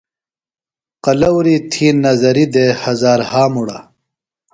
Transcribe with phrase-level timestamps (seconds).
[1.05, 3.77] قلورِیۡ تھی نظرِیۡ دے ہزار ہا مُڑہ۔